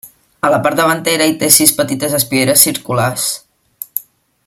A 0.47 0.49
la 0.51 0.59
part 0.67 0.79
davantera 0.79 1.27
hi 1.31 1.35
té 1.43 1.49
sis 1.57 1.73
petites 1.81 2.17
espieres 2.21 2.65
circulars. 2.69 3.27